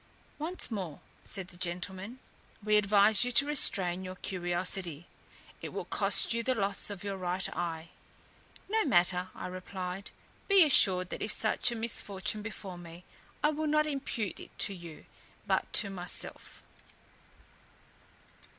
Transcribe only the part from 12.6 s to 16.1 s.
me, I will not impute it to you, but to